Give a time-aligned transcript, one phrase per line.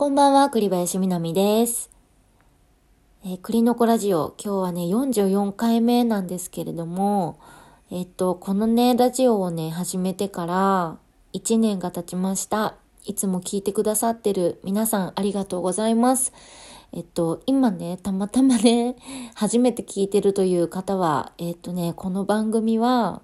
[0.00, 1.90] こんばんは、栗林みなみです。
[3.22, 7.38] えー、栗の子ラジオ、今日はね、44回目なんですけれども、
[7.90, 10.96] えっと、このね、ラジオをね、始めてから
[11.34, 12.76] 1年が経ちました。
[13.04, 16.32] いつも聞いてくださってる皆さんありがとうございます。
[16.94, 18.96] えっと、今ね、たまたまね、
[19.34, 23.20] 初めて聞いてるという方は、えっとね、この番組は、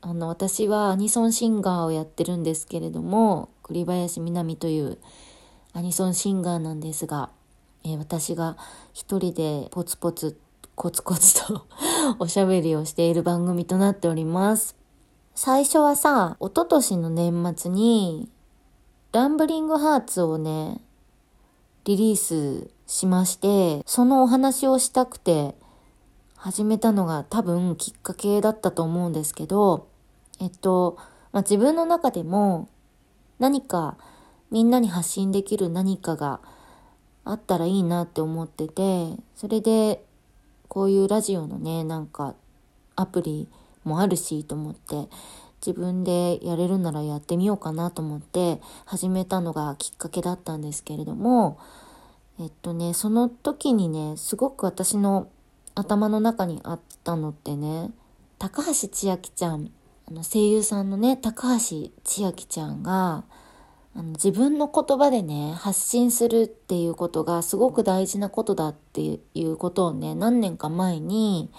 [0.00, 4.98] あの、私はアニソンシンガーをやってるんですけれども、栗林みなみという
[5.74, 7.30] アニソンシンガーなんですが、
[7.84, 8.56] えー私が
[8.92, 10.38] 一人でポツポツ
[10.74, 11.66] コツコツと
[12.20, 14.76] おしゃべりをしている番組となっております。
[15.34, 18.28] 最初はさ、一昨年の年末に、
[19.12, 20.82] ランブリングハーツをね、
[21.84, 25.54] リリースしまして、そのお話をしたくて
[26.36, 29.86] 始めたのが多分きっかけだったと思うんですけど、
[30.38, 30.96] えっと、
[31.32, 32.68] まあ、自分の中でも
[33.38, 33.96] 何か
[34.52, 36.40] みんなに発信できる何かが
[37.24, 40.04] あったらいいなって思ってて、それで
[40.68, 42.34] こういうラジオのね、なんか
[42.94, 43.48] アプリ
[43.82, 45.08] もあるしと思って、
[45.64, 51.58] 自分でやれるならやってみようかなと思って始めたのがきっかけだったんですけれども、
[52.38, 55.28] えっとね、その時にね、すごく私の
[55.74, 57.90] 頭の中にあったのってね、
[58.38, 59.70] 高橋千秋ちゃん、
[60.08, 63.24] あの声優さんのね、高橋千秋ちゃんが、
[63.94, 71.50] あの自分の言葉でね、発信するっていうことがすごく大事なことだっていうことをね、何年か前に、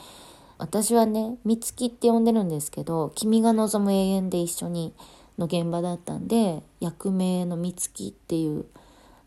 [0.57, 4.93] 私はね、美月って呼んでるんですけど、君が望む永遠で一緒に
[5.37, 8.65] の現場だったんで、役名の美月っていう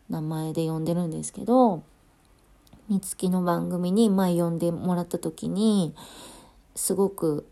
[0.09, 1.83] 名前で呼んでるんですけど、
[2.89, 5.93] 美月の番組に前呼んでもらった時に、
[6.75, 7.47] すごく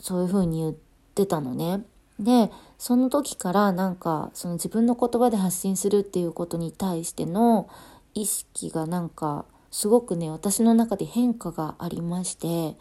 [0.00, 0.74] そういう風に言っ
[1.14, 1.84] てたのね。
[2.18, 7.68] で、その時からなんか、その自分の言葉で発信するっていうことに対しての
[8.14, 12.76] 意識がなんか、すごくね、私の中で変化がありまして、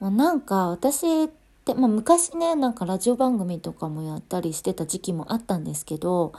[0.00, 1.28] まあなんか私っ
[1.64, 6.34] て、まあ昔ね、なんかラジオ番組とかもやったりしてた時期もあったんですけど、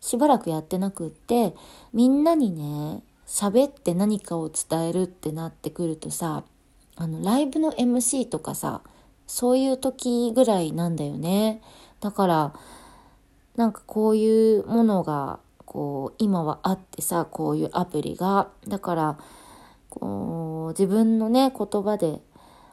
[0.00, 1.54] しばらくやってなくって、
[1.92, 6.44] みんなにね、喋って何かを伝えるってなってくるとさ、
[6.96, 8.82] あの、ライブの MC とかさ、
[9.32, 11.62] そういう時ぐらいなんだよね。
[12.00, 12.54] だから、
[13.56, 18.50] なんかこういうものが、こう、今はあってさ、こういうアプリが。
[18.68, 19.18] だから、
[19.88, 22.20] こう、自分のね、言葉で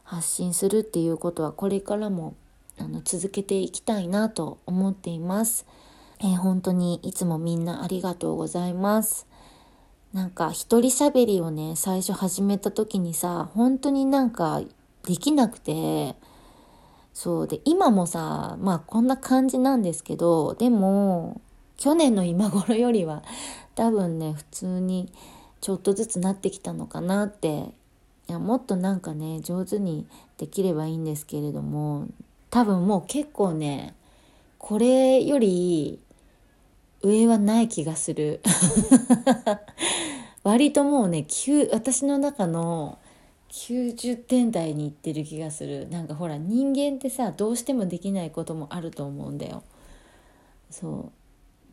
[0.03, 2.35] 発信するっていうことは、これからも、
[2.77, 5.65] あの、続けていきたいなと思っています。
[6.19, 9.27] えー本当にいつもみんなありがとうございます。
[10.11, 14.61] なんか一人喋りをね、最初始めた時にさ、本当になんか
[15.07, 16.15] できなくて、
[17.21, 21.41] そうで、今もさ、まあこんな感じなんですけど、でも、
[21.75, 23.23] 去年の今頃よりは
[23.75, 25.11] 多分ね、普通に
[25.59, 27.73] ちょっとずつなってきたのかなって、
[28.29, 32.07] いや、もっとなんかね、上手にできればいいんですけれども、
[32.51, 33.95] 多分もう結構ね、
[34.57, 35.99] これより
[37.01, 38.39] 上はない気がする。
[40.43, 42.97] 割ともうね、9私の中の
[43.49, 45.87] 90点台にいってる気がする。
[45.89, 49.63] なんかほら、人間ってさ、どうしてもできないこともあると思うんだよ。
[50.69, 51.11] そう。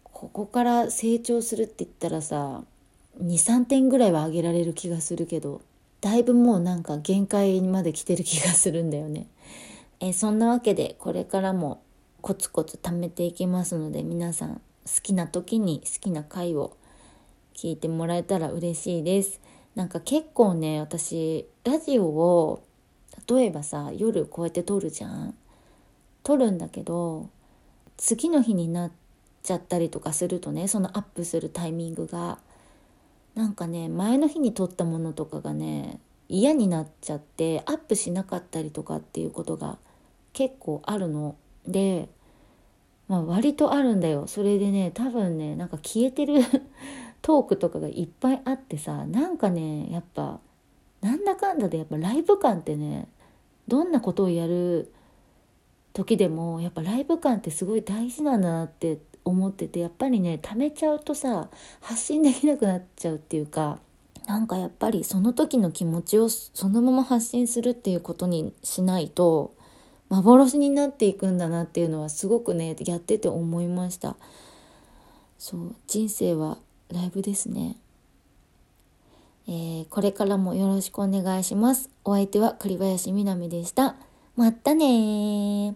[0.03, 2.63] ここから成長するって言ったらさ、
[3.21, 5.61] 2、3点ぐらいは上げられる気がするけど、
[6.01, 9.27] だいぶもうなんか限界にまで来てる気がするんだよね。
[10.01, 11.83] えそんなわけで、これからも
[12.23, 14.61] コツコツ貯めていきますので、皆さん好
[15.03, 16.77] きな時に好きな回を
[17.55, 19.41] 聞いてもらえたら嬉しいです。
[19.77, 22.65] なんか結構ね、私、ラジオを、
[23.31, 25.35] 例えばさ、夜こうやって撮るじゃん
[26.23, 27.29] 撮るんだけど、
[27.99, 28.93] 次の日になっ
[29.43, 32.39] ちゃったりとかするとね、そのアップするタイミングが、
[33.35, 39.77] なんかね、前の日に撮ったものとかがね、嫌になっちゃって、アップしなかったりとかっていうことが
[40.33, 41.37] 結構あるの。
[41.69, 42.09] で、
[43.09, 44.27] まあ割とあるんだよ。
[44.27, 46.41] それでね、多分ね、なんか消えてる
[47.27, 50.39] トークとかがいっぱいあってさ、なんかね、やっぱ、
[51.01, 53.09] なんだかんだでやっぱライブ感ってね、
[53.67, 54.93] どんなことをやる
[55.93, 61.51] 時でも、やっぱライブ感ってすごい大事なんだなって思ってて、やっぱりね、溜めちゃうとさ、
[61.81, 63.81] 発信できなくなっちゃうっていうか、
[64.29, 69.53] なんかやっぱりその時の気持ちをそのまま発信するっていうことにしないと、
[70.11, 74.15] 幻になっていくんだなっていうのはすごくねやってて思いました。
[75.39, 76.59] そう人生は
[76.93, 77.77] ライブですね。
[79.49, 81.91] えーこれからもよろしくお願いします。
[82.05, 83.97] お相手は栗林みなみでした。
[84.35, 85.75] まったねー。